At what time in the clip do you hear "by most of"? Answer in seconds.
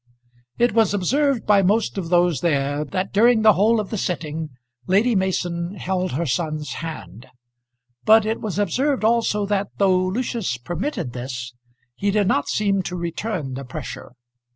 1.45-2.09